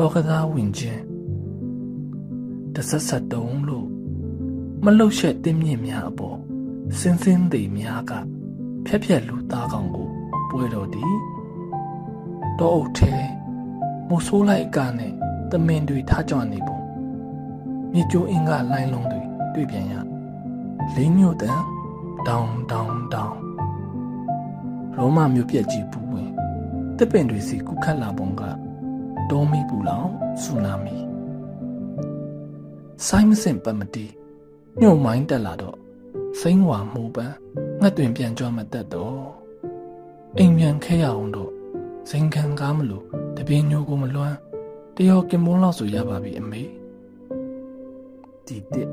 [0.00, 1.02] တော်ကစားဝင်ခြင်း
[2.74, 3.88] တဆက်ဆက်တုံးလို့
[4.84, 6.38] မလှုပ်ရှက်တင်းမြင့်များအပေါ်
[6.98, 8.12] စင်းစင်းသေးများက
[8.86, 10.08] ဖြက်ဖြက်လူသားကောင်ကို
[10.50, 11.14] ပွဲတော်သည်
[12.58, 13.12] တောအုပ်ထဲ
[14.08, 15.12] မိုးဆိုးလိုက်အကနဲ့
[15.50, 16.78] တမင်တွေထားကြနေပုံ
[17.92, 19.22] မြေကျိုးအင်းကလိုင်းလုံးတွေ
[19.54, 19.94] တွေ့ပြန်ရ
[20.94, 21.60] လေးမြို့တန်
[22.28, 23.36] တောင်တောင်တောင်
[24.96, 26.30] ရောမမြို့ပြက်ကြီးပူဝင်
[26.96, 28.44] တစ်ပင်တွေစီကုခတ်လာပုံက
[29.30, 30.08] တောမီပူလောင်
[30.42, 30.96] ဆူနာမီ
[33.06, 34.06] ဆိုင်းမစင်ပတ်မတီ
[34.80, 35.76] ညှို့မိုင်းတက်လာတော့
[36.40, 37.34] စိမ့်ဝါမှုပန်း
[37.80, 39.20] ငှက်တွင်ပြန်ကြွမတက်တော့
[40.38, 41.50] အိမ်ပြန်ခဲရအောင်တော့
[42.10, 43.04] ဇင်ခံကားမလို့
[43.36, 44.36] တပင်းညိုကိုမလွမ်း
[44.96, 46.62] တယောကင်မွန်းလောက်ဆိုရပါပြီအမေ
[48.46, 48.90] ဒီတစ်